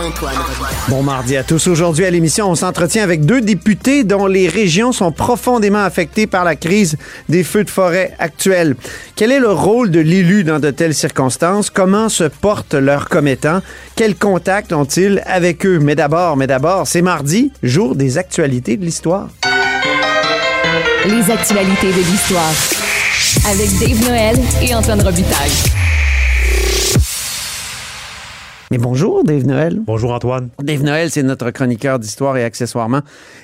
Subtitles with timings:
[0.00, 0.76] Antoine Robitaille.
[0.88, 1.66] Bon mardi à tous.
[1.66, 6.44] Aujourd'hui à l'émission, on s'entretient avec deux députés dont les régions sont profondément affectées par
[6.44, 6.96] la crise
[7.28, 8.76] des feux de forêt actuels.
[9.16, 11.68] Quel est le rôle de l'élu dans de telles circonstances?
[11.68, 13.60] Comment se portent leurs commettants?
[13.96, 15.80] Quels contacts ont-ils avec eux?
[15.80, 19.28] Mais d'abord, mais d'abord, c'est mardi, jour des actualités de l'histoire.
[21.06, 22.52] Les actualités de l'histoire.
[23.50, 25.87] Avec Dave Noël et Antoine Robitaille.
[28.70, 29.80] Mais bonjour, Dave Noël.
[29.80, 30.50] Bonjour Antoine.
[30.62, 33.00] Dave Noël, c'est notre chroniqueur d'histoire et accessoirement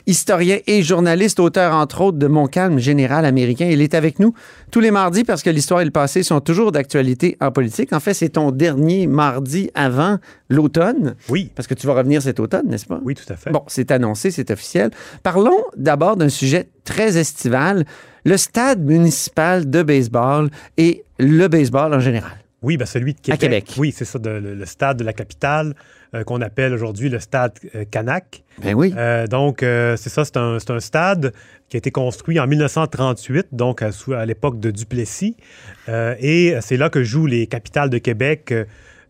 [0.07, 3.67] historien et journaliste, auteur entre autres de Montcalm général américain.
[3.71, 4.35] Il est avec nous
[4.71, 7.95] tous les mardis parce que l'histoire et le passé sont toujours d'actualité en politique.
[7.95, 10.19] En fait, c'est ton dernier mardi avant
[10.51, 11.15] l'automne.
[11.31, 11.51] Oui.
[11.55, 13.01] Parce que tu vas revenir cet automne, n'est-ce pas?
[13.03, 13.51] Oui, tout à fait.
[13.51, 14.91] Bon, c'est annoncé, c'est officiel.
[15.23, 17.87] Parlons d'abord d'un sujet très estival,
[18.27, 22.44] le stade municipal de baseball et le baseball en général.
[22.65, 23.41] Oui, ben celui de Québec.
[23.41, 23.75] Québec.
[23.79, 25.75] Oui, c'est ça, de- le, le stade de la capitale
[26.15, 28.43] euh, qu'on appelle aujourd'hui le stade euh, Canac.
[28.63, 28.93] Ben oui.
[28.97, 31.33] Euh, donc, euh, c'est ça, c'est un, stade
[31.69, 33.91] qui a été construit en 1938, donc à,
[34.27, 35.37] l'époque de Duplessis.
[35.89, 38.53] Et c'est là que jouent les capitales de Québec.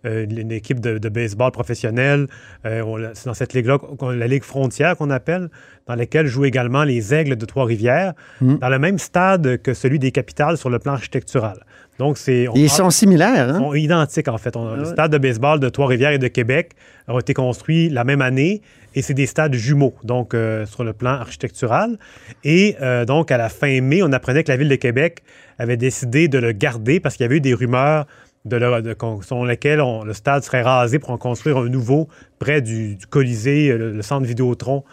[0.05, 2.27] une équipe de, de baseball professionnelle.
[2.63, 3.79] C'est dans cette ligue-là,
[4.15, 5.49] la Ligue frontière qu'on appelle,
[5.87, 8.57] dans laquelle jouent également les Aigles de Trois-Rivières, Mm.
[8.59, 11.59] dans le même stade que celui des capitales sur le plan architectural.
[11.99, 12.49] Donc, c'est...
[12.49, 13.59] on Ils sont similaires, hein?
[13.59, 14.57] sont identiques, en fait.
[14.57, 16.73] On- Ah Le stade de baseball de Trois-Rivières et de Québec
[17.07, 18.63] ont été construits la même année
[18.97, 21.97] et c'est des stades jumeaux, donc euh, sur le plan architectural.
[22.45, 25.23] Et euh, donc, à la fin mai, on apprenait que la Ville de Québec
[25.59, 28.07] avait décidé de le garder parce qu'il y avait eu des rumeurs
[28.45, 31.69] de le- de- qu'on- selon lesquelles on- le stade serait rasé pour en construire un
[31.69, 34.85] nouveau près du, du Colisée, le, le centre Vidéotron,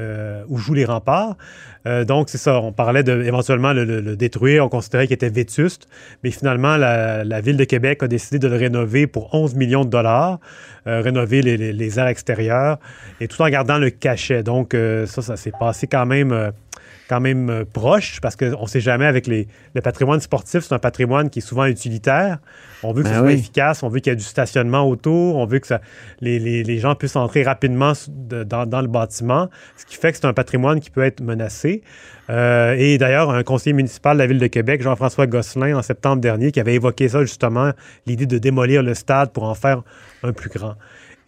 [0.00, 1.36] euh, où jouent les remparts.
[1.86, 5.88] Euh, donc, c'est ça, on parlait de éventuellement le, détruire, on considérait qu'il était vétuste,
[6.24, 9.90] mais finalement, la, Ville de Québec a décidé de le rénover pour 11 millions de
[9.90, 10.40] dollars,
[10.86, 12.78] euh, rénover les, les- les extérieures,
[13.20, 14.42] et tout en gardant le cachet.
[14.42, 14.74] Donc,
[15.06, 16.52] ça, ça s'est passé quand même...
[17.10, 20.72] quand même euh, proche, parce qu'on ne sait jamais avec les, le patrimoine sportif, c'est
[20.74, 22.38] un patrimoine qui est souvent utilitaire.
[22.82, 25.36] On veut que Ben ce soit efficace, on veut qu'il y ait du stationnement autour,
[25.36, 25.80] on veut que ça,
[26.20, 29.96] les, les- les gens puissent entrer rapidement s- de- dans, dans le bâtiment, ce qui
[29.96, 31.82] fait que c'est un patrimoine qui peut être menacé.
[32.30, 36.22] Euh, et d'ailleurs, un conseiller municipal de la Ville de Québec, Jean-François Gosselin, en septembre
[36.22, 37.72] dernier, qui avait évoqué ça justement,
[38.06, 39.82] l'idée de démolir le stade pour en faire
[40.22, 40.76] un plus grand.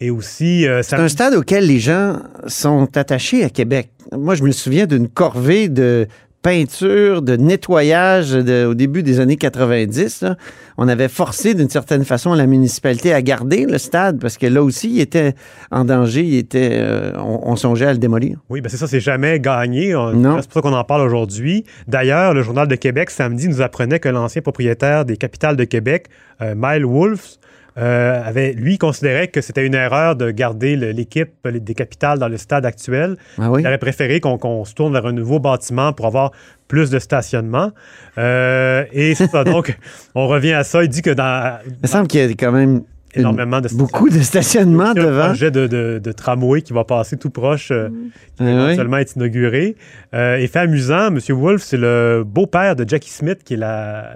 [0.04, 2.16] Et aussi, euh, ça- C'est un stade auquel les gens
[2.48, 3.90] sont attachés à Québec.
[4.10, 6.08] Moi, je me souviens d'une corvée de
[6.42, 10.22] peinture, de nettoyage de- au début des années 90.
[10.22, 10.36] là.
[10.76, 14.60] On avait forcé d'une certaine façon la municipalité à garder le stade parce que là
[14.64, 15.34] aussi, il était
[15.70, 18.38] en danger, il était, euh, on, on songeait à le démolir.
[18.50, 19.90] Oui, ben c'est ça, c'est jamais gagné.
[19.92, 21.64] C'est pour ça qu'on en parle aujourd'hui.
[21.86, 26.06] D'ailleurs, le Journal de Québec, samedi, nous apprenait que l'ancien propriétaire des capitales de Québec,
[26.40, 27.36] euh, Mile Wolfe,
[27.78, 32.36] euh, avait, lui, considérait que c'était une erreur de garder l'équipe des capitales dans le
[32.36, 33.16] stade actuel.
[33.38, 33.62] Ah oui?
[33.62, 36.32] Il aurait préféré qu'on se tourne vers un nouveau bâtiment pour avoir
[36.68, 37.70] plus de stationnement.
[38.18, 39.76] Euh, et c'est ça, donc,
[40.14, 40.82] on revient à ça.
[40.82, 42.82] Il dit que dans Il me semble qu'il y a quand même
[43.14, 45.26] énormément de beaucoup de stationnement a un devant.
[45.26, 47.88] projet de, de- de tramway qui va passer tout proche, euh,
[48.36, 48.62] qui va Ah oui?
[48.64, 49.76] éventuellement être inauguré.
[50.14, 51.18] Euh, et fait amusant, M.
[51.30, 54.14] Wolfe, c'est le beau-père de Jackie Smith, qui est la,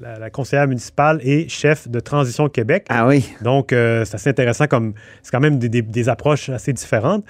[0.00, 2.86] la- la conseillère municipale et chef de Transition Québec.
[2.88, 3.28] Ah oui.
[3.42, 7.24] Donc, euh, c'est assez intéressant comme c'est quand même des, des- des approches assez différentes.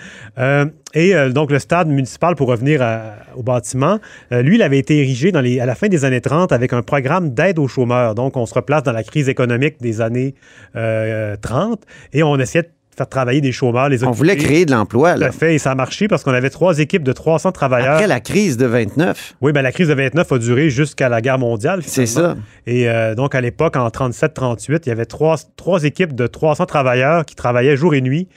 [0.94, 3.98] Et euh, donc, le stade municipal, pour revenir à- au bâtiment,
[4.32, 6.72] euh, lui, il avait été érigé dans les, à la fin des années 30 avec
[6.72, 8.14] un programme d'aide aux chômeurs.
[8.14, 10.34] Donc, on se replace dans la crise économique des années
[10.76, 11.82] euh, 30
[12.12, 15.14] et on essayait de faire travailler des chômeurs, les On voulait créer de l'emploi.
[15.14, 17.94] Tout à fait, et ça a marché parce qu'on avait trois équipes de 300 travailleurs.
[17.94, 19.34] Après la crise de 29.
[19.40, 21.80] Oui, ben, la crise de 29 a duré jusqu'à la guerre mondiale.
[21.84, 22.36] C'est ça.
[22.68, 26.66] Et euh, donc, à l'époque, en 37-38, il y avait trois, trois équipes de 300
[26.66, 28.28] travailleurs qui travaillaient jour et nuit.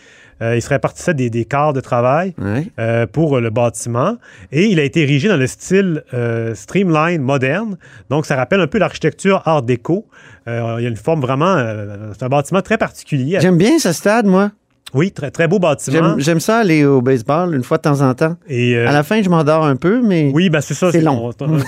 [0.41, 2.33] Euh, ils se répartissaient des, des quarts de travail
[2.79, 4.17] euh, pour le bâtiment.
[4.51, 7.77] Et il a été érigé dans le style euh, streamline moderne.
[8.09, 10.05] Donc, ça rappelle un peu l'architecture art déco.
[10.47, 11.55] Euh, il y a une forme vraiment...
[11.57, 13.39] euh, c'est un bâtiment très particulier.
[13.41, 14.51] J'aime bien ce stade, moi.
[14.93, 16.15] Oui, très, très beau bâtiment.
[16.17, 18.37] J'aime ça aller au baseball une fois de temps en temps.
[18.47, 20.91] Et, euh, À la fin, je m'endors un peu, mais Oui, ben c'est ça.
[20.91, 21.31] C'est long.
[21.39, 21.59] On, on-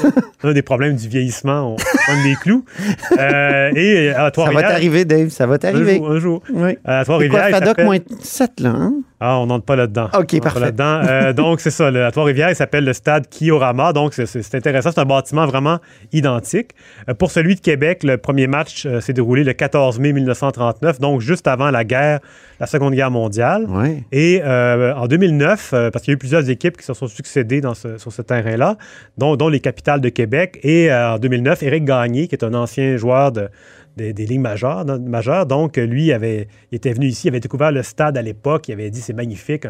[0.44, 1.74] on a des problèmes du vieillissement.
[1.74, 2.64] On donne des clous.
[3.20, 4.70] Euh, et à ça va Trois-Rivières...
[4.70, 5.98] t'arriver, Dave, ça va Un t'arriver.
[5.98, 6.42] jour, un jour.
[6.54, 6.78] Oui.
[6.86, 8.94] À Trois-Rivières, FADOC moins 7, là, hein?
[9.22, 10.06] Ah, on n'entre pas là-dedans.
[10.06, 10.60] OK, On n'entre pas parfait.
[10.62, 11.02] là-dedans.
[11.08, 11.92] Euh, donc, c'est ça.
[11.92, 13.92] Le, à Trois-Rivières, il s'appelle le stade Kiorama.
[13.94, 14.92] Donc, c'est- intéressant.
[14.92, 15.80] C'est un bâtiment vraiment
[16.14, 16.72] identique.
[17.10, 21.00] Euh, pour celui de Québec, le premier match euh, s'est déroulé le 14 mai 1939,
[21.00, 22.20] donc juste avant la guerre,
[22.60, 23.66] la Seconde Guerre mondiale.
[23.68, 24.04] Oui.
[24.12, 27.08] Et euh, en 2009, euh, parce qu'il y a eu plusieurs équipes qui se sont
[27.08, 28.78] succédées dans ce- sur ce terrain-là,
[29.18, 30.60] dont, dont les capitales de Québec.
[30.64, 33.50] Et euh, en 2009, Éric Gagné, qui est un ancien joueur de-
[33.98, 37.72] des, des ligues majeures, majeures, donc lui avait, il était venu ici, il avait découvert
[37.72, 39.68] le stade à l'époque, il avait dit c'est magnifique.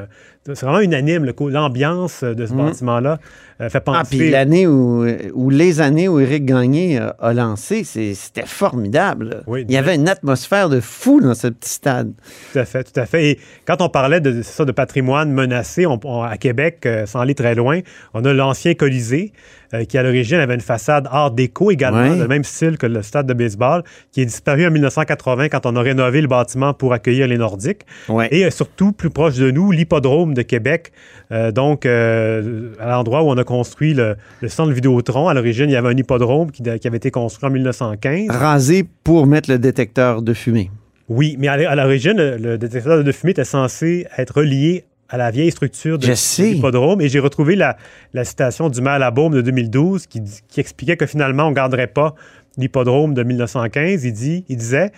[0.55, 3.19] C'est vraiment unanime, l'ambiance euh, de ce bâtiment-là
[3.61, 3.99] euh, fait penser.
[4.01, 9.43] Ah, puis l'année où, où les années où Éric Gagné a, a lancé, c'était formidable.
[9.47, 12.11] Oui, Il y avait une atmosphère de fou dans ce petit stade.
[12.53, 13.31] Tout à fait, tout à fait.
[13.31, 17.19] Et quand on parlait de, ça, de patrimoine menacé, on- on- à Québec, euh, sans
[17.19, 17.79] aller très loin,
[18.13, 19.33] on a l'ancien Colisée,
[19.73, 22.17] euh, qui à l'origine avait une façade art déco également, Ouais.
[22.17, 25.75] le même style que le stade de baseball, qui est disparu en 1980 quand on
[25.75, 27.81] a rénové le bâtiment pour accueillir les Nordiques.
[28.07, 28.27] Ouais.
[28.31, 30.91] Et euh, surtout, plus proche de nous, l'hippodrome de Québec,
[31.31, 35.27] euh, donc euh, à l'endroit où on a construit le, le centre Vidéotron.
[35.27, 38.29] À l'origine, il y avait un hippodrome qui, qui avait été construit en 1915.
[38.29, 40.71] Rasé pour mettre le détecteur de fumée.
[41.09, 45.17] Oui, mais à à l'origine, le, le détecteur de fumée était censé être relié à
[45.17, 46.05] la vieille structure de,
[46.53, 47.01] l'hippodrome.
[47.01, 47.77] Et j'ai retrouvé la,
[48.13, 51.55] la citation du maire Labaume de 2012 qui, dit- qui expliquait que finalement, on ne
[51.55, 52.13] garderait pas
[52.57, 54.05] l'hippodrome de 1915.
[54.05, 54.91] Il, dit, il disait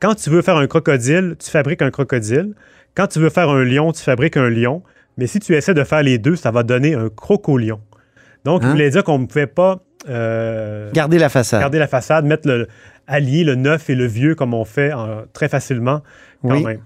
[0.00, 2.54] Quand tu veux faire un crocodile, tu fabriques un crocodile.
[2.94, 4.82] Quand tu veux faire un lion, tu fabriques un lion.
[5.18, 7.80] Mais si tu essaies de faire les deux, ça va donner un crocolion.
[8.44, 8.70] Donc, il Hein?
[8.72, 11.60] voulait dire qu'on ne pouvait pas euh, Garder la façade.
[11.60, 12.66] garder la façade, mettre le
[13.06, 16.02] allier le neuf et le vieux comme on fait en- très facilement
[16.42, 16.64] quand Oui.
[16.64, 16.80] même.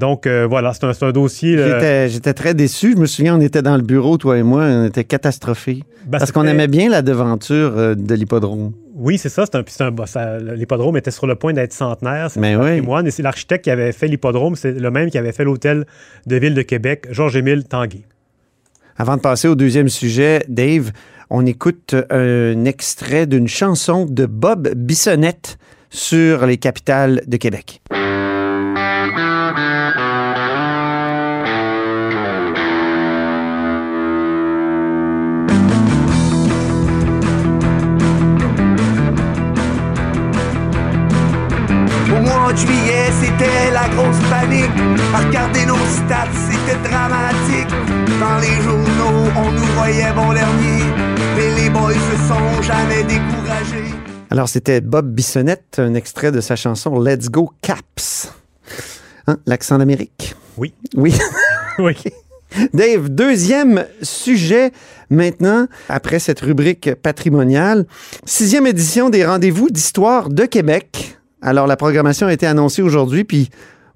[0.00, 1.58] Donc euh, voilà, c'est un, dossier.
[1.58, 2.92] euh, J'étais, très déçu.
[2.94, 5.84] Je me souviens, on était dans le bureau, toi et moi, on était catastrophés.
[6.06, 8.72] ben, Parce qu'on aimait bien la devanture euh, de l'hippodrome.
[8.94, 9.44] Oui, c'est ça.
[9.44, 12.30] c'est un- c'est un- ça- L'hippodrome était sur le point d'être centenaire.
[12.30, 13.06] C'est Mais un oui.
[13.06, 15.84] Et c'est l'architecte qui avait fait l'hippodrome, c'est le même qui avait fait l'hôtel
[16.26, 18.00] de ville de Québec, Georges-Émile Tanguay.
[18.96, 20.92] Avant de passer au deuxième sujet, Dave,
[21.28, 25.58] on écoute un extrait d'une chanson de Bob Bissonnette
[25.90, 27.82] sur les capitales de Québec.
[42.50, 44.70] Mois de juillet, c'était la grosse panique.
[45.14, 47.70] À regarder nos stats, c'était dramatique.
[48.18, 50.84] Dans les journaux, on nous voyait bon dernier.
[51.36, 53.94] Mais les boys se sont jamais découragés.
[54.30, 58.32] Alors, c'était Bob Bissonnette, un extrait de sa chanson Let's Go Caps.
[59.26, 60.34] Hein, L'accent d'Amérique?
[60.56, 60.74] Oui.
[60.96, 61.14] Oui.
[61.78, 61.94] Oui.
[62.74, 64.70] Dave, deuxième sujet
[65.08, 67.86] maintenant, après cette rubrique patrimoniale.
[68.26, 71.19] Sixième édition des rendez-vous d'histoire de Québec.
[71.42, 73.50] Alors, la programmation a été annoncée aujourd'hui, puis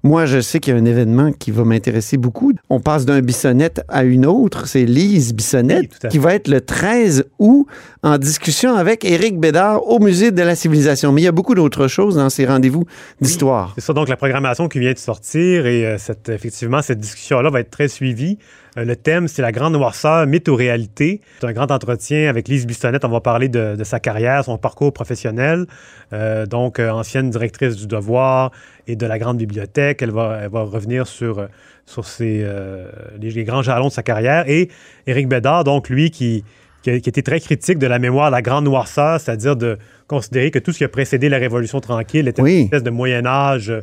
[0.05, 2.53] moi, je sais qu'il y a un événement qui va m'intéresser beaucoup.
[2.69, 6.61] On passe d'un Bissonnette à une autre, c'est Lise Bissonnette, Oui, qui va être le
[6.61, 7.65] 13 août
[8.03, 11.11] en discussion avec Éric Bédard au Musée de la Civilisation.
[11.11, 12.85] Mais il y a beaucoup d'autres choses dans ces rendez-vous
[13.19, 13.73] d'histoire.
[13.73, 17.49] C'est ça, donc la programmation qui vient de sortir et euh, cette, effectivement, cette discussion-là
[17.49, 18.37] va être très suivie.
[18.77, 21.21] Euh, le thème, c'est la grande noirceur, mythe ou réalité.
[21.39, 23.05] C'est un grand entretien avec Lise Bissonnette.
[23.05, 25.65] On va parler de, de sa carrière, son parcours professionnel.
[26.13, 28.51] Euh, donc, euh, ancienne directrice du Devoir
[28.87, 30.01] et de la Grande Bibliothèque.
[30.01, 31.47] Elle va, elle va revenir sur,
[31.85, 32.87] sur ses, euh,
[33.19, 34.43] les, les grands jalons de sa carrière.
[34.49, 34.69] Et
[35.07, 36.43] Éric Bédard, donc lui, qui,
[36.83, 39.55] qui, a, qui a été très critique de la mémoire de la grande noirceur, c'est-à-dire
[39.55, 39.77] de
[40.07, 42.57] considérer que tout ce qui a précédé la Révolution tranquille était Oui.
[42.57, 43.81] une espèce de Moyen Âge euh,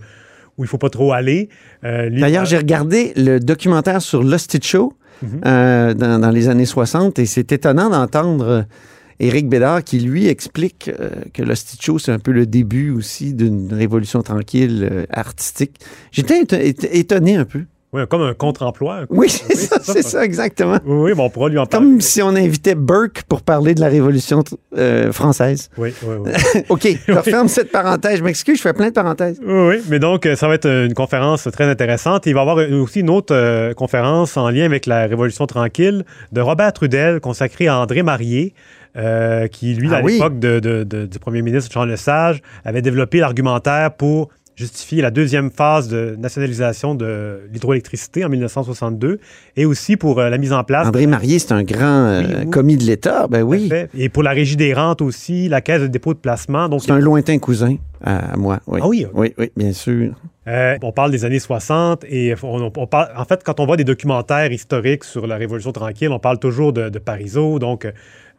[0.58, 1.48] où il faut pas trop aller.
[1.84, 4.92] Euh, D'ailleurs, j'ai regardé le documentaire sur l'Hostie Show
[5.22, 5.40] Mhm.
[5.46, 8.62] euh, dans, dans les années 60 et c'est étonnant d'entendre euh,
[9.20, 13.32] Éric Bédard qui, lui, explique euh, que l'Hostie Show, c'est un peu le début aussi
[13.32, 15.78] d'une révolution tranquille euh, artistique.
[16.10, 17.60] J'étais éton- éton- étonné un peu.
[17.92, 19.00] Oui, comme un contre-emploi.
[19.10, 19.92] Oui, c'est ça, c'est ça.
[19.92, 20.78] c'est ça, exactement.
[20.86, 21.86] Oui, oui, bon, on pourra lui en parler.
[21.86, 24.42] Comme si on invitait Burke pour parler de la Révolution
[24.78, 25.68] euh, française.
[25.76, 26.60] Oui, oui, oui.
[26.68, 28.18] OK, je referme cette parenthèse.
[28.18, 29.40] Je m'excuse, je fais plein de parenthèses.
[29.44, 32.26] Oui, oui, mais donc, euh, ça va être une conférence très intéressante.
[32.26, 36.04] Il va y avoir aussi une autre euh, conférence en lien avec la Révolution tranquille
[36.32, 38.02] de Robert Trudel, consacrée à André
[38.96, 42.82] euh, qui, lui, Ah à l'époque de- de- de- du premier ministre Jean Lesage, avait
[42.82, 49.18] développé l'argumentaire pour justifier la deuxième phase de nationalisation de l'hydroélectricité en 1962
[49.56, 52.34] et aussi pour euh, la mise en place André Marier, c'est un grand euh, Oui,
[52.44, 52.50] oui.
[52.50, 53.26] commis de l'État.
[53.28, 53.70] Ben oui.
[53.96, 56.68] Et pour la régie des rentes aussi, la caisse de dépôt de placement.
[56.68, 58.60] Donc, C'est un lointain cousin à, à moi.
[58.66, 58.80] Oui.
[58.82, 60.12] Ah oui, oui, oui, bien sûr.
[60.48, 63.76] Euh, on parle des années 60 et on, on parle, en fait, quand on voit
[63.76, 67.58] des documentaires historiques sur la Révolution tranquille, on parle toujours de, de Parisot.
[67.60, 67.86] Donc,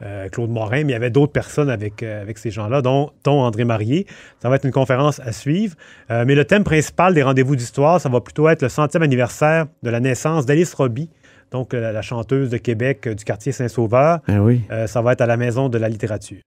[0.04, 3.12] euh, Claude Morin, mais il y avait d'autres personnes avec, euh, avec ces gens-là, dont,
[3.24, 4.06] dont André Marié.
[4.42, 5.76] Ça va être une conférence à suivre.
[6.12, 9.68] Euh, mais le thème principal des rendez-vous d'histoire, ça va plutôt être le centième anniversaire
[9.82, 11.10] de la naissance d'Alice Roby,
[11.52, 14.20] donc la, la chanteuse de Québec du quartier Saint-Sauveur.
[14.28, 14.62] Ben oui.
[14.88, 16.42] Ça va être à la Maison de la littérature.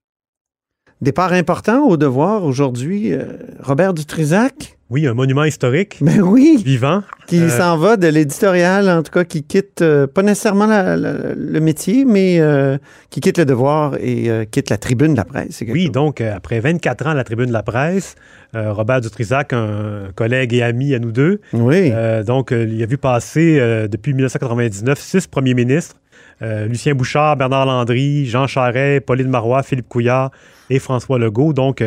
[1.01, 3.13] Départ important au devoir aujourd'hui,
[3.59, 4.76] Robert Dutrisac?
[4.89, 7.03] Oui, un monument historique Ben oui, vivant.
[7.27, 10.95] qui Euh, s'en va de l'éditorial, en tout cas, qui quitte euh, pas nécessairement la-
[10.95, 12.77] la- le métier, mais euh,
[13.09, 15.61] qui quitte le devoir et quitte la tribune de la presse.
[15.67, 15.91] Oui, chose.
[15.91, 18.15] donc après 24 ans à la tribune de la presse,
[18.53, 21.91] Robert Dutrisac, un collègue et ami à nous deux, Oui.
[22.25, 25.95] donc il a vu passer depuis 1999 six premiers ministres.
[26.41, 30.31] Lucien Bouchard, Bernard Landry, Jean Charest, Pauline Marois, Philippe Couillard
[30.69, 31.51] et François Legault.
[31.53, 31.83] Donc,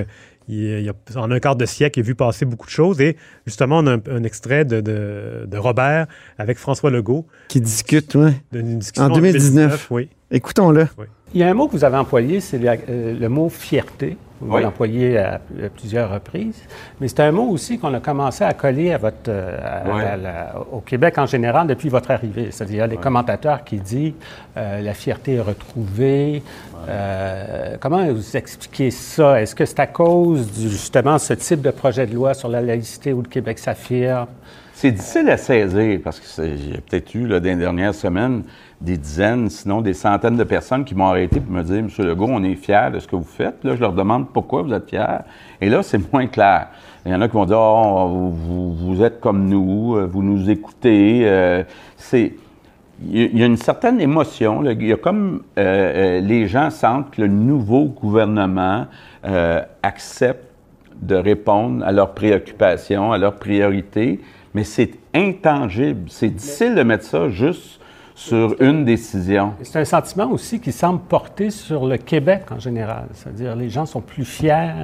[0.48, 3.00] il, il a, en un quart de siècle, il a vu passer beaucoup de choses.
[3.00, 3.16] Et
[3.46, 6.06] justement, on a un, un extrait de, de- de Robert
[6.38, 7.26] avec François Legault.
[7.48, 8.16] qui discute,
[8.52, 9.88] discussion En 2019.
[9.90, 10.08] Oui.
[10.30, 10.86] Écoutons-le.
[11.34, 14.16] Il y a un mot que vous avez employé, c'est la- euh, le mot fierté.
[14.40, 14.62] Vous Oui.
[14.62, 15.38] l'employez à,
[15.76, 16.62] plusieurs reprises.
[17.00, 20.58] Mais c'est un mot aussi qu'on a commencé à coller à votre, euh, à- à
[20.72, 22.48] au Québec en général depuis votre arrivée.
[22.50, 24.14] C'est-à-dire les commentateurs qui disent
[24.56, 26.42] euh, la fierté est retrouvée.
[26.88, 29.40] Euh, comment vous expliquez ça?
[29.42, 32.62] Est-ce que c'est à cause du, justement ce type de projet de loi sur la
[32.62, 34.26] laïcité où le Québec s'affirme?
[34.72, 38.42] C'est difficile à saisir parce que j'ai peut-être eu, là, dans les dernières semaines,
[38.80, 42.28] des dizaines, sinon des centaines de personnes qui m'ont arrêté pour me dire Monsieur Legault,
[42.30, 43.62] on est fiers de ce que vous faites.
[43.62, 45.18] Là, je leur demande pourquoi vous êtes fiers.
[45.60, 46.68] Et là, c'est moins clair.
[47.04, 50.22] Il y en a qui vont dire Oh, vous, vous- êtes comme nous, euh, vous
[50.22, 51.22] nous écoutez.
[51.24, 51.62] Euh,
[51.96, 52.34] c'est.
[53.06, 54.62] Il y a- une certaine émotion.
[54.64, 58.86] Il y a comme euh, les gens sentent que le nouveau gouvernement
[59.82, 60.44] accepte
[61.00, 64.20] de répondre à leurs préoccupations, à leurs priorités,
[64.54, 66.02] mais c'est intangible.
[66.08, 67.79] C'est difficile de mettre ça juste
[68.20, 69.54] sur une décision.
[69.62, 73.04] C'est un sentiment aussi qui semble porter sur le Québec en général.
[73.14, 74.74] C'est-à-dire les gens sont plus fiers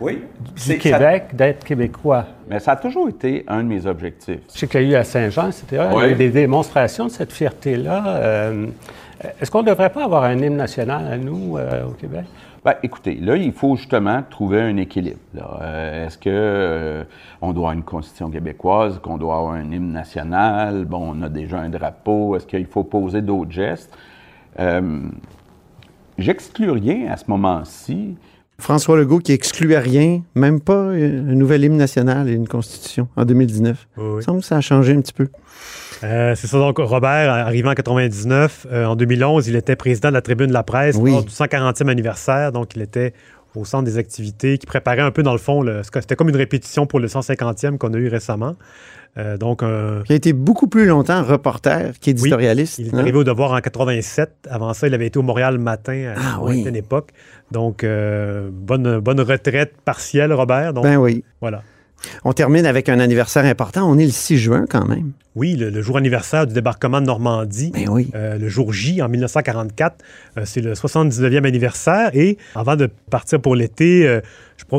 [0.00, 0.22] Oui.
[0.66, 2.24] du Québec d'être québécois.
[2.50, 4.40] mais ça a toujours été un de mes objectifs.
[4.52, 5.64] Je sais qu'il y a eu à Saint-Jean, etc.
[5.70, 6.10] Il y a Oui.
[6.10, 8.02] eu des démonstrations de cette fierté-là.
[8.16, 8.66] Euh,
[9.40, 12.24] Est-ce qu'on ne devrait pas avoir un hymne national à nous euh, au Québec?
[12.66, 15.20] Ben, écoutez, là, il faut justement trouver un équilibre.
[15.36, 17.04] Euh, Est-ce que euh,
[17.40, 20.84] on doit avoir une constitution québécoise, qu'on doit avoir un hymne national?
[20.84, 22.34] Bon, on a déjà un drapeau.
[22.34, 23.96] Est-ce qu'il faut poser d'autres gestes?
[24.58, 25.00] Euh,
[26.18, 28.16] J'exclus rien à ce moment-ci.
[28.58, 33.08] François Legault qui excluait rien, même pas euh, un nouvel hymne national et une constitution
[33.16, 33.86] en 2019.
[33.98, 34.20] Oui, oui.
[34.20, 35.28] Il semble que ça a changé un petit peu.
[36.04, 40.14] Euh, c'est ça, donc Robert, arrivant en 99, euh, en 2011, il était président de
[40.14, 41.10] la Tribune de la presse Oui.
[41.12, 43.12] lors du 140e anniversaire, donc il était
[43.56, 46.86] au centre des activités, qui préparait un peu, dans le fond, c'était comme une répétition
[46.86, 48.56] pour le 150e qu'on a eu récemment.
[49.18, 52.78] Euh, donc, Il a été beaucoup plus longtemps reporter qu'éditorialiste.
[52.78, 52.98] il est hein?
[52.98, 54.30] arrivé au devoir en 87.
[54.50, 56.76] Avant ça, il avait été au Montréal matin à Ah une oui.
[56.76, 57.10] époque.
[57.50, 60.74] Donc, euh, bonne, bonne retraite partielle, Robert.
[60.74, 61.24] Donc, Ben oui.
[61.40, 61.62] voilà.
[62.24, 63.88] On termine avec un anniversaire important.
[63.90, 65.12] On est le 6 juin quand même.
[65.36, 67.70] Oui, le, le jour anniversaire du débarquement de Normandie.
[67.70, 68.10] Ben oui.
[68.14, 69.96] Euh, le jour J en 1944.
[70.38, 72.10] Euh, c'est le 79e anniversaire.
[72.14, 74.22] Et avant de partir pour l'été, euh,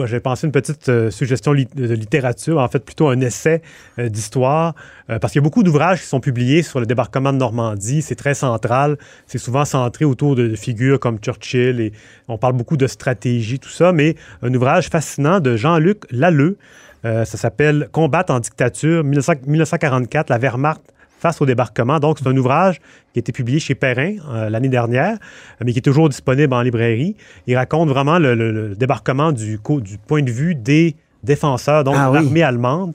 [0.06, 3.62] j'ai pensé une petite suggestion de littérature, en fait plutôt un essai
[4.00, 4.74] d'histoire,
[5.08, 8.02] parce qu'il y a beaucoup d'ouvrages qui sont publiés sur le débarquement de Normandie.
[8.02, 8.98] C'est très central.
[9.28, 11.94] C'est souvent centré autour de, de figures comme Churchill et
[12.28, 13.92] on parle beaucoup de stratégie, tout ça.
[13.92, 16.58] Mais un ouvrage fascinant de Jean-Luc Lalleux.
[17.06, 20.82] Euh, ça s'appelle Combattre en dictature, 1900 1944, la Wehrmacht
[21.20, 22.00] face au débarquement.
[22.00, 22.80] Donc, c'est un ouvrage
[23.14, 25.18] qui a été publié chez Perrin euh, l'année dernière,
[25.64, 27.16] mais qui est toujours disponible en librairie.
[27.48, 29.60] Il raconte vraiment le, le- le débarquement du,
[30.08, 32.24] point de vue des défenseurs, donc Ah de oui.
[32.24, 32.94] l'armée allemande.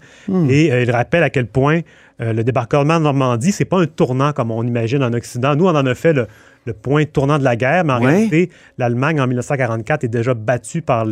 [0.49, 1.81] Et euh, il rappelle à quel point
[2.21, 5.57] euh, le débarquement de Normandie, c'est pas un tournant comme on imagine en Occident.
[5.57, 6.27] Nous, on en a fait le,
[6.65, 8.13] le point tournant de la guerre, mais en Ouais.
[8.13, 11.05] réalité, l'Allemagne en 1944 est déjà battue par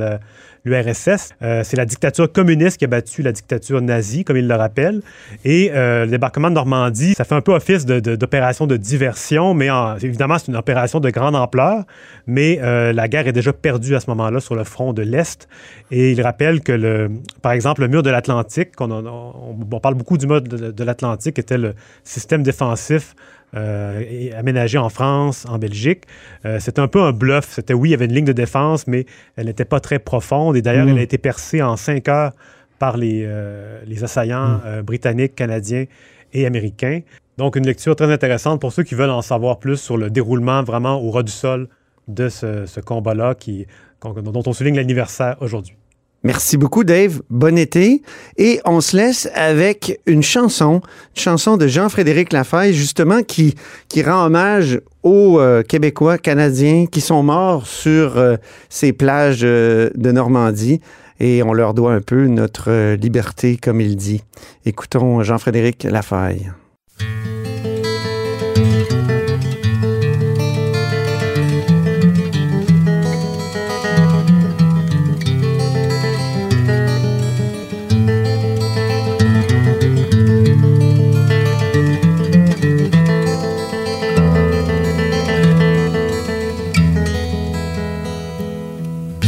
[0.65, 1.31] l'URSS.
[1.43, 5.01] Euh, c'est la dictature communiste qui a battu la dictature nazie, comme il le rappelle.
[5.45, 8.77] Et euh, le débarquement de Normandie, ça fait un peu office de- de- d'opération de,
[8.77, 11.85] diversion, mais en- évidemment, c'est une opération de grande ampleur.
[12.27, 15.49] Mais euh, la guerre est déjà perdue à ce moment-là sur le front de l'Est.
[15.91, 17.11] Et il rappelle que, le,
[17.43, 21.39] par exemple, le mur de l'Atlantique, on, on parle beaucoup du mur de, de l'Atlantique,
[21.39, 23.15] était le système défensif
[23.57, 26.05] euh, et aménagé en France, en Belgique.
[26.45, 27.49] Euh, c'était un peu un bluff.
[27.51, 30.57] C'était oui, il y avait une ligne de défense, mais elle n'était pas très profonde.
[30.57, 30.91] Et d'ailleurs, Mm.
[30.91, 32.33] elle a été percée en cinq heures
[32.79, 34.61] par les, euh, les assaillants Mm.
[34.67, 35.85] euh, britanniques, canadiens
[36.33, 37.01] et américains.
[37.39, 40.63] Donc, une lecture très intéressante pour ceux qui veulent en savoir plus sur le déroulement
[40.63, 41.69] vraiment au ras du sol
[42.09, 43.67] de ce, ce combat-là qui,
[44.03, 45.75] dont on souligne l'anniversaire aujourd'hui.
[46.23, 47.23] Merci beaucoup, Dave.
[47.31, 48.03] Bon été.
[48.37, 50.83] Et on se laisse avec une chanson,
[51.17, 53.55] une chanson de Jean-Frédéric Lafaye, justement, qui,
[53.89, 58.37] qui rend hommage aux euh, Québécois, Canadiens qui sont morts sur euh,
[58.69, 60.81] ces plages euh, de Normandie.
[61.21, 64.23] Et on leur doit un peu notre liberté, comme il dit.
[64.65, 65.85] Écoutons Jean-Frédéric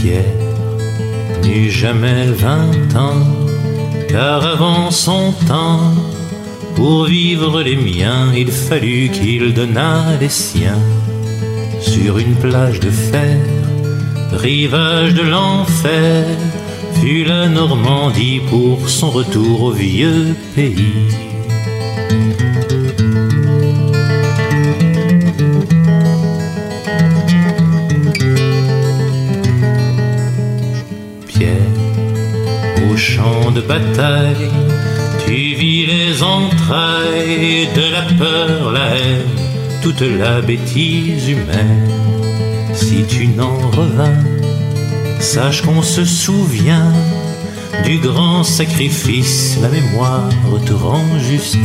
[0.03, 1.71] Lafaye.
[1.71, 3.27] jamais vingt ans,
[4.09, 5.95] car avant son temps,
[6.75, 10.83] pour vivre les miens, il fallut qu'il donnât les siens
[11.81, 13.39] sur une plage de fer,
[14.33, 16.25] rivage de l'enfer,
[17.01, 21.32] fut la Normandie pour son retour au vieux pays.
[33.55, 34.51] De bataille,
[35.27, 39.27] tu vis les entrailles de la peur, la haine,
[39.83, 41.89] toute la bêtise humaine.
[42.75, 44.25] Si tu n'en revins,
[45.21, 46.93] sache qu'on se souvient
[47.85, 50.31] du grand sacrifice, la mémoire
[50.67, 51.59] te rend justice.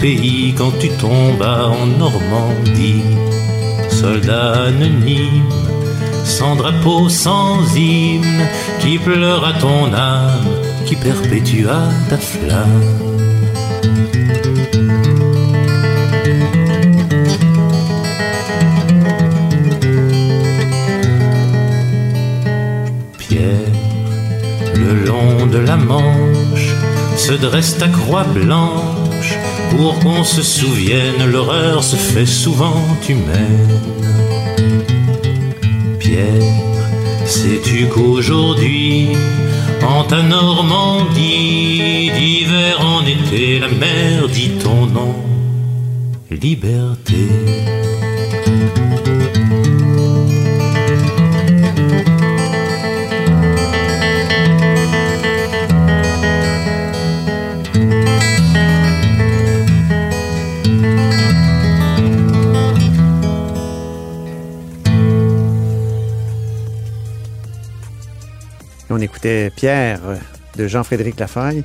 [0.00, 3.02] Pays quand tu tombas en Normandie.
[3.88, 5.44] Soldat anonyme,
[6.24, 8.46] sans drapeau, sans hymne,
[8.80, 10.48] qui pleure à ton âme,
[10.84, 11.78] qui perpétua
[12.10, 12.82] ta flamme.
[23.18, 23.72] Pierre,
[24.74, 26.74] le long de la Manche,
[27.16, 29.05] se dresse ta croix blanche
[29.70, 33.80] pour qu'on se souvienne, l'horreur se fait souvent humaine.
[35.98, 36.52] Pierre,
[37.24, 39.08] sais-tu qu'aujourd'hui,
[39.86, 45.14] en ta Normandie, d'hiver en été, la mer dit ton nom,
[46.30, 47.95] liberté.
[69.06, 70.00] Écoutait Pierre
[70.56, 71.62] de Jean-Frédéric Lafaille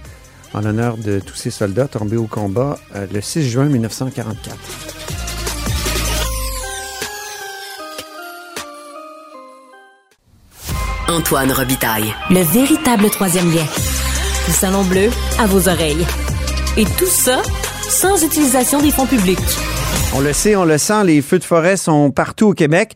[0.53, 4.55] en l'honneur de tous ces soldats tombés au combat euh, le 6 juin 1944.
[11.09, 12.13] Antoine Robitaille.
[12.29, 13.65] Le véritable troisième lien.
[14.47, 16.05] Le salon bleu à vos oreilles.
[16.77, 17.41] Et tout ça
[17.89, 19.39] sans utilisation des fonds publics.
[20.13, 22.95] On le sait, on le sent, les feux de forêt sont partout au Québec.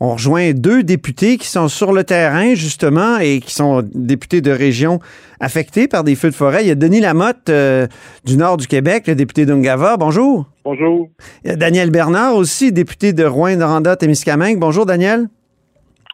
[0.00, 4.52] On rejoint deux députés qui sont sur le terrain, justement, et qui sont députés de
[4.52, 5.00] régions
[5.40, 6.62] affectées par des feux de forêt.
[6.62, 7.88] Il y a Denis Lamotte euh,
[8.24, 9.96] du nord du Québec, le député d'Ungava.
[9.96, 10.46] Bonjour.
[10.64, 11.08] Bonjour.
[11.44, 14.60] Il y a Daniel Bernard aussi, député de Rouen-Noranda-Témiscamingue.
[14.60, 15.28] Bonjour, Daniel.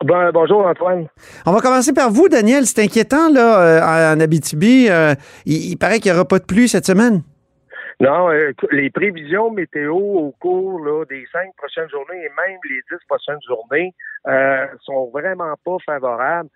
[0.03, 1.07] Ben, bonjour, Antoine.
[1.45, 2.67] On va commencer par vous, Daniel.
[2.67, 4.87] C'est inquiétant, là, euh, en Abitibi.
[4.89, 7.23] Euh, il, il paraît qu'il n'y aura pas de pluie cette semaine.
[8.01, 12.81] Non, euh, les prévisions météo au cours là, des cinq prochaines journées et même les
[12.91, 13.95] dix prochaines journées
[14.27, 16.49] euh, sont vraiment pas favorables.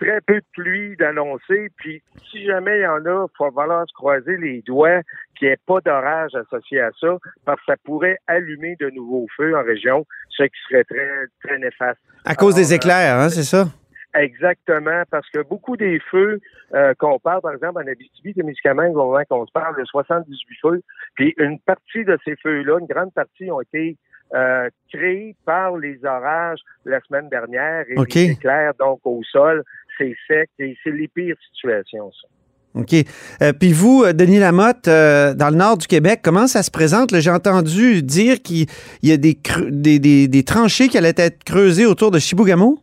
[0.00, 3.84] Très peu de pluie d'annoncer, puis si jamais il y en a, il va falloir
[3.88, 5.02] se croiser les doigts
[5.38, 9.28] qu'il n'y ait pas d'orage associé à ça, parce que ça pourrait allumer de nouveaux
[9.36, 12.00] feux en région, ce qui serait très, très néfaste.
[12.24, 13.66] À cause des Alors, éclairs, hein, c'est ça?
[14.14, 16.40] Exactement, parce que beaucoup des feux
[16.74, 20.58] euh, qu'on parle, par exemple, en Abitibi, Témiscamingue, au moment qu'on se parle de 78
[20.62, 20.80] feux,
[21.14, 23.96] puis une partie de ces feux-là, une grande partie ont été
[24.34, 28.14] euh, créés par les orages la semaine dernière et OK.
[28.14, 29.62] les éclairs, donc au sol,
[29.96, 32.28] c'est sec et c'est les pires situations, ça.
[32.74, 32.94] OK.
[33.42, 36.70] Euh, Puis vous, euh, Denis Lamotte, euh, dans le nord du Québec, comment ça se
[36.70, 37.18] présente?
[37.18, 38.66] J'ai entendu dire qu'il
[39.02, 39.36] il y a des,
[39.70, 42.78] des, des- des tranchées qui allaient être creusées autour de Chibougamau.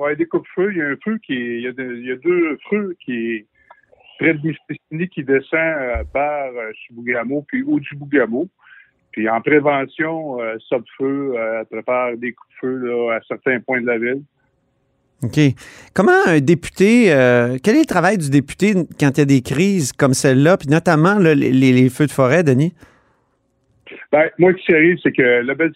[0.00, 0.72] Ouais, des coupe-feux.
[0.72, 2.58] Il y a un feu qui est, il y a, de- il y a deux
[2.70, 3.46] feux qui est
[4.18, 8.48] près de Mistissini qui descend euh, par euh, Chibougamau puis Oujibougamau.
[9.12, 10.56] Puis en prévention, euh,
[10.96, 14.22] Feu euh, prépare des coups de feu à certains points de la ville.
[15.22, 15.38] OK.
[15.94, 19.42] Comment un député, euh, quel est le travail du député quand il y a des
[19.42, 22.72] crises comme celle-là, puis notamment là, les, les feux de forêt, Denis?
[24.12, 25.72] Ben, moi, ce qui arrive, c'est que le bel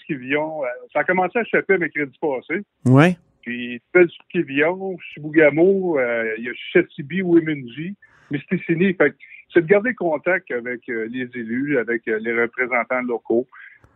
[0.92, 2.62] ça a commencé à choper mercredi passé.
[2.86, 3.16] Oui.
[3.44, 7.94] Puis, bel Skivillon, Chibougamau, euh, il y a Chetibi, Wiminji,
[8.30, 8.94] Mistissini.
[8.94, 9.14] Fait
[9.52, 13.46] c'est de garder contact avec euh, les élus, avec euh, les représentants locaux,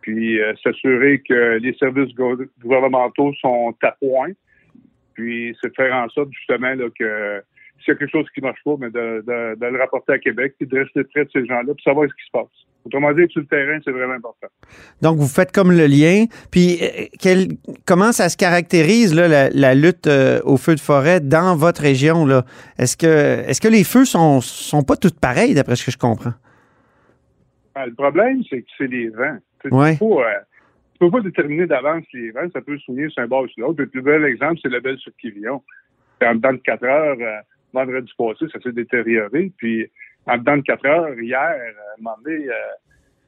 [0.01, 4.31] puis euh, s'assurer que les services go- gouvernementaux sont à point.
[5.15, 7.41] Puis, c'est de faire en sorte, justement, là, que
[7.79, 10.19] s'il y a quelque chose qui marche pas, mais de, de- de le rapporter à
[10.19, 12.68] Québec, puis de rester près de ces gens-là, puis savoir ce qui se passe.
[12.85, 14.47] Autrement dit, sur le terrain, c'est vraiment important.
[15.01, 16.25] Donc, vous faites comme le lien.
[16.49, 17.49] Puis, euh, quel-
[17.85, 21.81] comment ça se caractérise, là, la, la lutte euh, aux feux de forêt dans votre
[21.81, 22.25] région?
[22.25, 22.45] Là?
[22.77, 23.05] Est-ce que,
[23.47, 26.33] est-ce que les feux sont, sont pas tous pareils, d'après ce que je comprends?
[27.75, 29.37] Ah, le problème, c'est que c'est les vents.
[29.71, 29.93] Ouais.
[29.93, 30.39] tu peux pas, euh,
[30.99, 32.47] peux pas déterminer d'avance les vents.
[32.53, 33.81] Ça peut souvenir sur un bord ou sur l'autre.
[33.81, 35.61] Le plus bel exemple, c'est le bel sur Quivillon.
[36.23, 37.39] En dedans de 4 heures, euh,
[37.73, 39.51] vendredi passé, ça s'est détérioré.
[39.57, 39.87] Puis,
[40.25, 42.53] en dedans de 4 heures, hier, euh, à un moment donné, euh,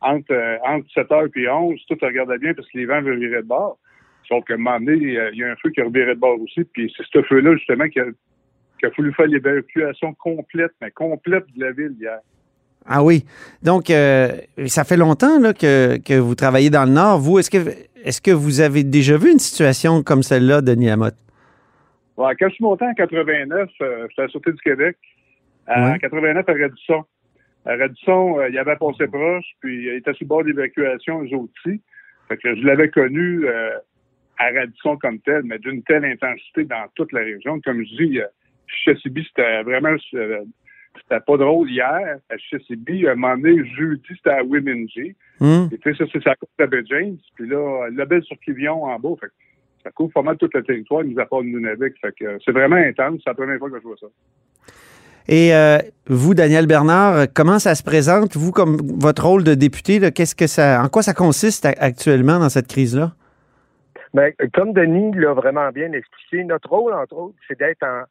[0.01, 3.41] entre, euh, entre 7 heures et 11, tout regardait bien parce que les vents viraient
[3.41, 3.77] de bord.
[4.27, 6.39] Sauf qu'à un moment donné, il y a un feu qui a reviré de bord
[6.41, 6.63] aussi.
[6.63, 8.06] Puis, c'est ce feu-là, justement, qui a,
[8.80, 12.19] qui a fallu faire l'évacuation complète, mais complète de la ville hier.
[12.86, 13.25] Ah oui.
[13.62, 14.30] Donc, euh,
[14.65, 17.19] ça fait longtemps là, que, que vous travaillez dans le Nord.
[17.19, 17.69] Vous, est-ce que,
[18.04, 21.15] est-ce que vous avez déjà vu une situation comme celle-là, Denis Lamotte?
[22.17, 24.97] Ouais, quand je suis monté en 89, euh, j'étais à la Sûreté du Québec.
[25.67, 26.00] En Ouais.
[26.00, 27.04] 89, à Radisson.
[27.65, 31.21] À Radisson, euh, il y avait passé proche, puis il était sur le bord d'évacuation,
[31.24, 31.82] eux aussi.
[32.28, 33.78] Fait que je l'avais connu euh,
[34.38, 37.60] à Radisson comme tel, mais d'une telle intensité dans toute la région.
[37.62, 38.26] Comme je dis, euh,
[38.67, 39.95] Chessibi, c'était vraiment...
[40.15, 40.43] euh,
[40.95, 43.08] c'était pas drôle hier à Chessibi.
[43.08, 45.15] À un moment donné, jeudi, c'était à Wiminji.
[45.39, 45.69] Hum?
[45.71, 47.17] Et puis ça, c'est sa côte de Bay James.
[47.36, 49.15] Puis là, le bel sur Kivion en bas.
[49.21, 49.32] Fait que
[49.84, 51.93] ça couvre pas mal tout le territoire, mis à part Nunavik.
[52.02, 53.21] Fait que euh, c'est vraiment intense.
[53.24, 54.08] C'est la première fois que je vois ça.
[55.27, 58.36] Et euh, vous, Daniel Bernard, comment ça se présente?
[58.36, 62.49] Vous, comme votre rôle de député, qu'est-ce que ça, en quoi ça consiste actuellement dans
[62.49, 63.12] cette crise-là?
[64.13, 68.03] Ben, comme Denis l'a vraiment bien expliqué, notre rôle, entre autres, c'est d'être en,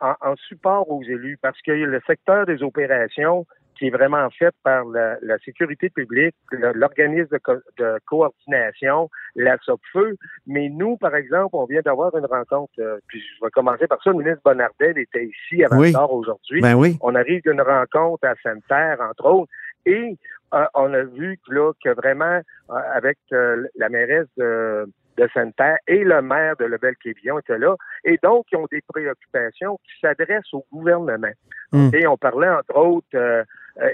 [0.00, 3.46] en- en support aux élus parce que le secteur des opérations
[3.82, 9.56] qui est vraiment fait par la, la sécurité publique, l'organisme de, co- de coordination, la
[9.58, 10.16] SOPFEU.
[10.46, 14.00] Mais nous, par exemple, on vient d'avoir une rencontre, euh, puis je vais commencer par
[14.04, 15.92] ça, le ministre Bonnardel était ici avant Oui.
[15.92, 16.60] tard aujourd'hui.
[16.60, 16.96] Ben oui.
[17.00, 19.50] On arrive d'une rencontre à Sainte-Terre, entre autres,
[19.84, 20.16] et
[20.54, 22.40] euh, on a vu que là, que vraiment,
[22.70, 27.74] euh, avec euh, la mairesse de, de Sainte-Terre et le maire de Lebel-Quévillon étaient là,
[28.04, 31.32] et donc ils ont des préoccupations qui s'adressent au gouvernement.
[31.72, 31.90] Mm.
[31.94, 33.42] Et on parlait, entre autres, euh,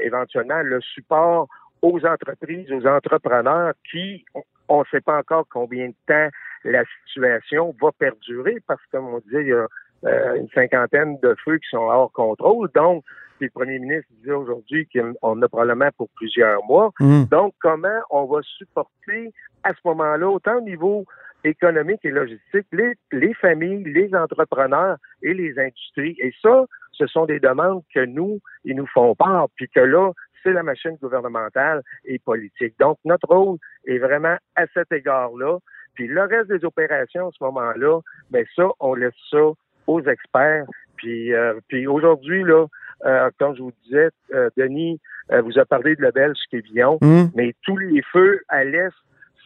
[0.03, 1.49] éventuellement, le support
[1.83, 4.25] aux entreprises, aux entrepreneurs qui,
[4.69, 6.29] on ne sait pas encore combien de temps
[6.65, 9.67] la situation va perdurer parce que, comme on disait, il y a
[10.05, 12.69] euh, une cinquantaine de feux qui sont hors contrôle.
[12.75, 13.05] Donc,
[13.41, 16.91] le premier ministre disait aujourd'hui qu'on a probablement pour plusieurs mois.
[17.01, 17.27] Hum.
[17.27, 19.33] Donc, comment on va supporter
[19.65, 21.05] à ce moment-là, autant au niveau
[21.45, 26.17] économique et logistique, les, les familles, les entrepreneurs et les industries?
[26.19, 30.13] Et ça, ce sont des demandes que nous, ils nous font part, puis que là,
[30.43, 32.75] c'est la machine gouvernementale et politique.
[32.79, 35.59] Donc, notre rôle est vraiment à cet égard-là.
[35.95, 39.51] Puis le reste des opérations à ce moment-là, ben ça, on laisse ça
[39.87, 40.67] aux experts.
[40.97, 42.67] Puis, euh, puis aujourd'hui, là,
[43.05, 45.01] euh, comme je vous disais, euh, Denis
[45.33, 47.31] euh, vous a parlé de Lebel Skevillon, Hum?
[47.35, 48.93] mais tous les feux à l'est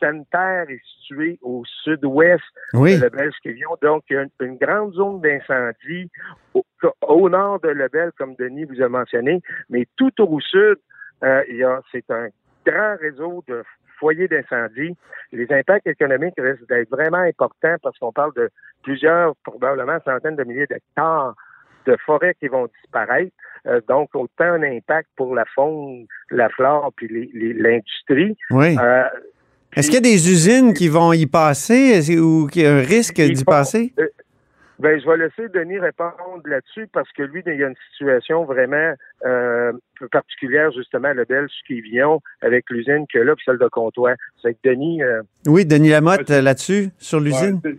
[0.03, 2.43] sanitaire est situé au sud-ouest
[2.75, 2.99] Oui.
[2.99, 3.77] de Lebel Skevillon.
[3.83, 6.11] Donc, il y a une, une grande zone d'incendie
[6.55, 6.65] au,
[7.07, 10.77] au nord de Lebel, comme Denis vous a mentionné, mais tout au sud,
[11.25, 12.29] euh, il y a, c'est un
[12.67, 13.62] grand réseau de
[13.99, 14.97] foyers d'incendie.
[15.33, 18.51] Les impacts économiques risquent d'être vraiment importants parce qu'on parle de
[18.83, 21.35] plusieurs, probablement centaines de milliers d'hectares
[21.87, 23.33] de forêts qui vont disparaître.
[23.67, 27.09] Euh, donc, autant un impact pour la faune, la flore, puis
[27.55, 28.37] l'industrie.
[28.51, 28.77] Oui.
[28.79, 29.05] Euh,
[29.75, 32.19] Est-ce qu'il y a des usines qui vont y passer?
[32.19, 33.93] Ou qu'il y a un risque d'y passer?
[33.99, 34.07] euh,
[34.79, 36.13] ben, je vais laisser Denis répondre
[36.45, 39.73] là-dessus parce que lui, il y a une situation vraiment euh,
[40.11, 44.15] particulière, justement, à Lebel, Skivillon, avec l'usine que là, puis celle de Comtois.
[44.43, 47.61] C'est que Denis, euh, Oui, Denis Lamotte, là-dessus, sur l'usine?
[47.65, 47.77] Ouais,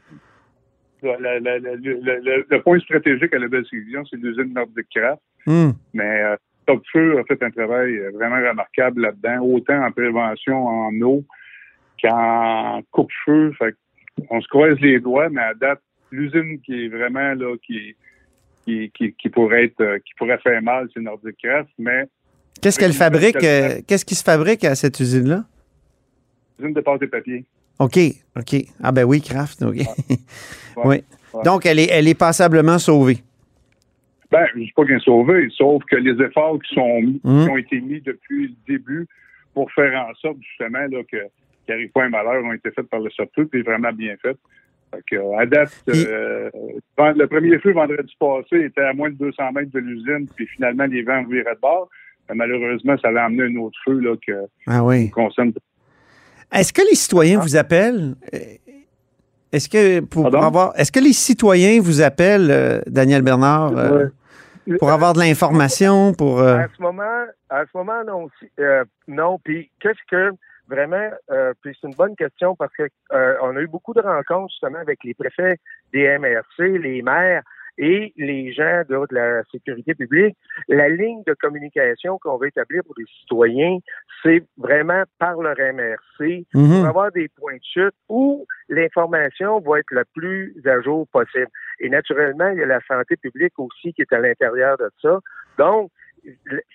[1.02, 4.88] c'est- la- la- la- la- le, point stratégique à la belle Division, c'est l'usine Nordic
[4.96, 5.22] Craft.
[5.46, 5.74] Hum.
[5.94, 10.94] Mais euh, Top Feu a fait un travail vraiment remarquable là-dedans, autant en prévention en
[11.02, 11.26] eau
[12.04, 13.54] qu'en coupe-feu.
[13.58, 13.76] Fait
[14.30, 15.80] on se croise les doigts, mais à date,
[16.12, 17.96] l'usine qui est vraiment là, qui,
[18.66, 22.04] qui, qui, qui pourrait être, euh, qui pourrait faire mal, c'est Nordic Craft, mais
[22.62, 23.44] Qu'est-ce qu'elle fabrique?
[23.44, 25.44] euh, Qu'est-ce qui se fabrique à cette usine-là?
[26.60, 27.44] l'usine de pâte et papier.
[27.80, 27.98] OK,
[28.38, 28.56] OK.
[28.82, 29.76] Ah ben oui, Kraft, OK.
[29.78, 29.84] Ouais.
[30.86, 31.04] oui.
[31.44, 33.18] Donc, elle est, elle est passablement sauvée.
[34.32, 37.20] Ben, je ne dis pas qu'elle est sauvée, sauf que les efforts qui, sont, mis-
[37.20, 39.08] qui ont été mis depuis le début
[39.56, 41.18] pour faire en sorte, justement, là, que
[41.66, 44.38] qu'il n'arrive pas un malheur ont été faits par le surtout, puis vraiment bien fait.
[44.94, 46.50] Fait que, euh, à date, euh,
[46.98, 50.86] le premier feu vendredi passé était à moins de 200 mètres de l'usine, puis finalement,
[50.86, 51.90] les vents viraient de bord.
[52.30, 54.34] Mais malheureusement, ça a amené un autre feu là, que,
[54.68, 55.06] Ah oui.
[55.06, 55.52] qui concerne
[56.54, 58.14] Est-ce que les citoyens vous appellent?
[58.34, 58.38] Euh,
[59.52, 60.42] Est-ce que pour Pardon?
[60.42, 64.08] avoir est-ce que les citoyens vous appellent, euh, Daniel Bernard, euh,
[64.80, 68.30] pour avoir de l'information, pour euh, À ce moment, à ce moment, non.
[68.60, 69.40] euh, non.
[69.44, 70.32] Puis qu'est-ce que
[70.68, 74.02] vraiment, euh, puis c'est une bonne question parce que euh, on a eu beaucoup de
[74.02, 75.58] rencontres justement avec les préfets
[75.92, 77.44] des MRC, les maires
[77.78, 80.38] et les gens de, de la sécurité publique.
[80.68, 83.80] La ligne de communication qu'on va établir pour les citoyens,
[84.22, 86.80] c'est vraiment par leur MRC Mhm.
[86.82, 91.48] pour avoir des points de chute où l'information va être la plus à jour possible.
[91.80, 95.20] Et naturellement, il y a la santé publique aussi qui est à l'intérieur de ça.
[95.58, 95.90] Donc,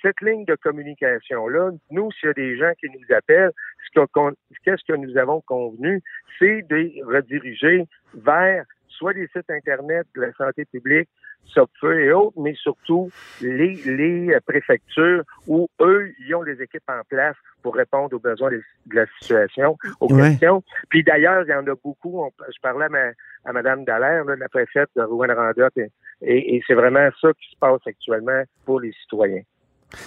[0.03, 3.53] cette ligne de communication-là, nous, s'il y a des gens qui nous appellent,
[4.07, 4.35] que-
[4.65, 6.03] qu'est-ce que nous avons convenu,
[6.39, 11.09] c'est de les rediriger vers soit les sites Internet de la santé publique,
[11.47, 16.83] SOPFEU et autres, mais surtout les, les euh, préfectures où eux, ils ont les équipes
[16.89, 18.63] en place pour répondre aux besoins de
[18.95, 20.31] la situation, aux Ouais.
[20.31, 20.63] questions.
[20.91, 22.21] Puis d'ailleurs, il y en a beaucoup.
[22.23, 23.05] On- je parlais à, ma,
[23.45, 25.87] à Mme Dallaire, là, la préfète de Rouen-Noranda, et,
[26.23, 29.43] et- et c'est vraiment ça qui se passe actuellement pour les citoyens.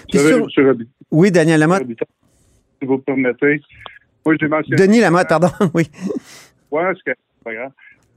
[0.09, 0.47] Puis sur-
[1.11, 1.83] Oui, Daniel Lamotte.
[2.81, 3.61] Si vous permettez.
[4.25, 4.77] Moi, j'ai mentionné.
[4.77, 5.49] Denis Lamotte, pardon.
[5.73, 5.89] Oui.
[6.71, 7.71] Ouais, c'est pas grave.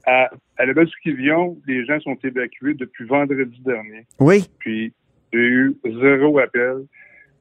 [0.05, 4.05] À, à la base du Quivillon, les gens sont évacués depuis vendredi dernier.
[4.19, 4.49] Oui.
[4.59, 4.93] Puis,
[5.33, 6.85] j'ai eu zéro appel.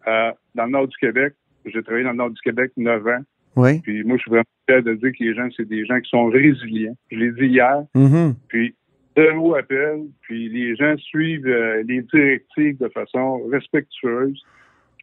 [0.06, 1.34] Euh, dans le nord du Québec,
[1.64, 3.22] j'ai travaillé dans le nord du Québec neuf ans.
[3.56, 3.80] Oui.
[3.80, 6.10] Puis, moi, je suis vraiment fier de dire que les gens, c'est des gens qui
[6.10, 6.96] sont résilients.
[7.10, 7.84] Je l'ai dit hier.
[7.94, 8.34] Mhm.
[8.48, 8.74] Puis,
[9.16, 10.06] zéro appel.
[10.22, 14.42] Puis, les gens suivent euh, les directives de façon respectueuse.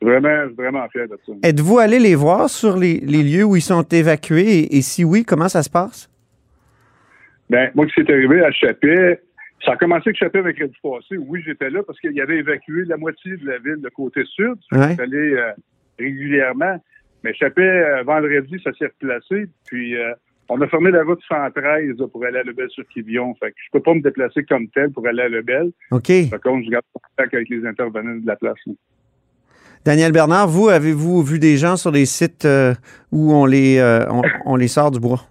[0.01, 1.31] Je suis vraiment, vraiment fier de ça.
[1.43, 4.59] Êtes-vous allé les voir sur les, les lieux où ils sont évacués?
[4.59, 6.09] Et, et si oui, comment ça se passe?
[7.49, 9.21] Ben, moi, qui c'est arrivé à Chapet,
[9.65, 11.17] ça a commencé avec Chapet mercredi passé.
[11.17, 14.23] Oui, j'étais là parce qu'il y avait évacué la moitié de la ville, de côté
[14.25, 14.55] sud.
[14.71, 14.89] Ouais.
[14.89, 15.51] Je suis allé euh,
[15.99, 16.81] régulièrement.
[17.23, 19.47] Mais Chapet, euh, vendredi, ça s'est replacé.
[19.67, 20.13] Puis, euh,
[20.49, 23.35] on a fermé la route 113 là, pour aller à Lebel-sur-Quivillon.
[23.35, 25.71] Fait que je peux pas me déplacer comme tel pour aller à Lebel.
[25.91, 26.11] OK.
[26.31, 28.57] Par contre, je garde contact avec les intervenants de la place.
[28.65, 28.73] là.
[29.83, 32.73] Daniel Bernard, vous, avez-vous vu des gens sur les sites euh,
[33.11, 35.21] où on les, euh, on, on les sort du bois?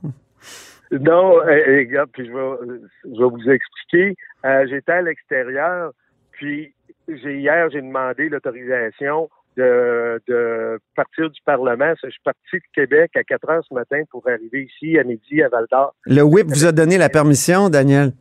[0.90, 4.16] Non, euh, regarde, puis je vais, je vais vous expliquer.
[4.44, 5.92] Euh, J'étais à l'extérieur,
[6.32, 6.74] puis
[7.06, 11.92] hier, j'ai demandé l'autorisation de, de partir du Parlement.
[12.02, 15.42] Je suis parti de Québec à 4 heures ce matin pour arriver ici à midi
[15.44, 15.94] à Val d'Or.
[16.06, 18.12] Le whip vous a donné la permission, Daniel?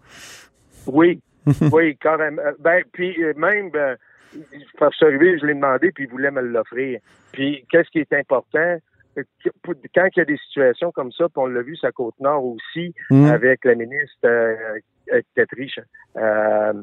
[0.85, 1.21] Oui,
[1.71, 2.41] oui, carrément.
[2.59, 3.97] Ben, puis même, ben,
[4.33, 6.99] je suis arrivé, je l'ai demandé, puis il voulait me l'offrir.
[7.31, 8.77] Puis, qu'est-ce qui est important?
[9.15, 12.45] Quand il y a des situations comme ça, puis on l'a vu sur la Côte-Nord
[12.45, 13.25] aussi, Mhm.
[13.25, 14.79] avec la ministre euh,
[15.11, 15.21] euh,
[16.17, 16.73] euh,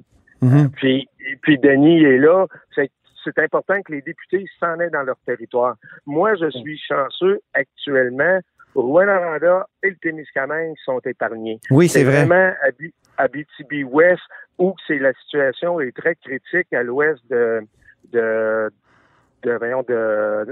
[0.42, 0.70] Mhm.
[0.72, 1.08] puis,
[1.42, 2.46] puis Denis est là.
[2.74, 2.90] C'est
[3.24, 5.74] c'est important que les députés s'en aient dans leur territoire.
[6.06, 8.38] Moi, je suis chanceux actuellement.
[8.76, 11.58] Rouen-Noranda et le Témiscamingue sont épargnés.
[11.70, 12.24] Oui, c'est vrai.
[12.24, 14.22] vraiment Abi- Abitibi-Ouest
[14.58, 17.60] où c'est la situation est très critique à l'ouest de
[18.12, 18.70] de
[19.42, 20.44] de, voyons, de, euh,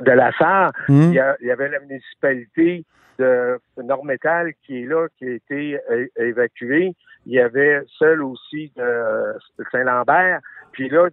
[0.00, 0.72] de la Sarre.
[0.88, 1.02] Mhm.
[1.10, 2.84] Il, y a- il y avait la municipalité
[3.18, 5.78] de Nord-Métal qui est là, qui a été
[6.16, 6.92] évacuée.
[7.26, 9.34] Il y avait celle aussi de
[9.72, 10.40] Saint-Lambert.
[10.72, 11.08] Puis là,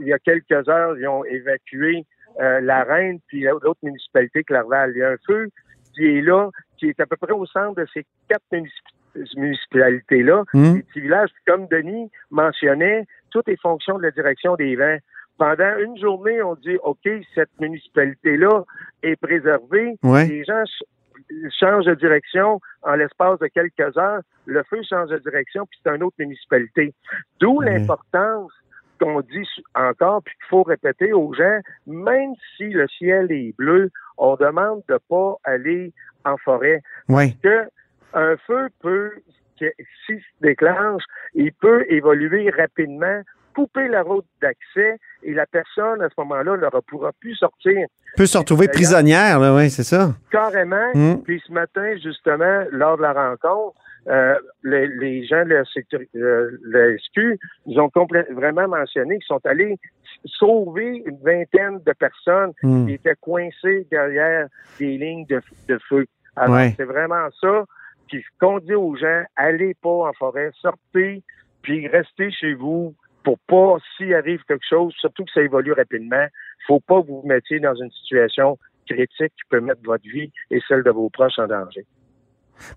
[0.00, 2.04] il y a quelques heures, ils ont évacué
[2.40, 4.92] euh, la Reine, puis l'autre municipalité, Clerval.
[4.94, 5.48] Il y a un feu
[5.94, 10.44] qui est là, qui est à peu près au centre de ces quatre municip- municipalités-là.
[10.74, 14.98] Les petits villages, comme Denis mentionnait, tout est fonction de la direction des vents.
[15.38, 18.64] Pendant une journée, on dit, OK, cette municipalité-là
[19.02, 19.96] est préservée.
[20.02, 20.26] Ouais.
[20.26, 24.20] Les gens ch- changent de direction en l'espace de quelques heures.
[24.46, 26.92] Le feu change de direction, puis c'est une autre municipalité.
[27.40, 27.78] D'où Ouais.
[27.78, 28.50] l'importance
[28.98, 33.90] qu'on dit encore, puis qu'il faut répéter aux gens, même si le ciel est bleu,
[34.16, 35.92] on demande de pas aller
[36.24, 36.82] en forêt.
[37.08, 37.36] Oui.
[37.42, 37.68] Que
[38.14, 39.12] un feu peut,
[39.58, 41.02] s'il se déclenche,
[41.34, 43.22] il peut évoluer rapidement,
[43.54, 48.26] couper la route d'accès, et la personne, à ce moment-là, ne pourra plus sortir Peut
[48.26, 50.14] se retrouver prisonnière, là, oui, c'est ça.
[50.30, 50.90] carrément.
[50.94, 51.22] Mm.
[51.24, 53.76] Puis ce matin, justement, lors de la rencontre,
[54.08, 57.90] euh, les, les gens de la, sécurité, euh, la SQ, ils ont
[58.30, 59.76] vraiment mentionné qu'ils sont allés
[60.24, 62.86] sauver une vingtaine de personnes Mm.
[62.86, 64.46] qui étaient coincées derrière
[64.78, 66.06] des lignes de, de feu.
[66.36, 66.74] Alors, Ouais.
[66.76, 67.64] c'est vraiment ça.
[68.08, 71.22] Puis qu'on dit aux gens, allez pas en forêt, sortez,
[71.62, 72.94] puis restez chez vous
[73.24, 76.26] pour pas, s'il arrive quelque chose, surtout que ça évolue rapidement,
[76.66, 80.32] faut pas que vous vous mettiez dans une situation critique qui peut mettre votre vie
[80.50, 81.84] et celle de vos proches en danger.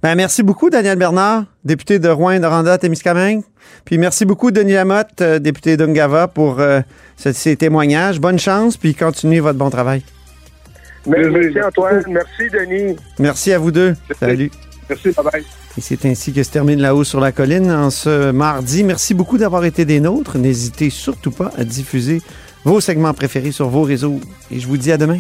[0.04, 3.42] Ben, merci beaucoup, Daniel Bernard, député de Rouen, Noranda, Témiscamingue.
[3.86, 6.82] Puis merci beaucoup, Denis Lamotte, euh, député d'Ungava, pour euh,
[7.18, 8.20] ce- ces témoignages.
[8.20, 10.04] Bonne chance, puis continuez votre bon travail.
[11.06, 12.04] Merci, Antoine.
[12.08, 12.96] Merci, Denis.
[13.20, 13.96] Merci à vous deux.
[14.20, 14.52] Salut.
[14.90, 15.44] Merci, bye-bye.
[15.78, 18.84] Et c'est ainsi que se termine La Haut sur la colline en ce mardi.
[18.84, 20.38] Merci beaucoup d'avoir été des nôtres.
[20.38, 22.22] N'hésitez surtout pas à diffuser
[22.66, 24.20] vos segments préférés sur vos réseaux.
[24.52, 25.18] Et je vous dis à demain.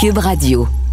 [0.00, 0.89] Cube Radio.